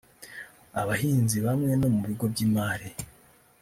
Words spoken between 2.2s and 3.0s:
by’imari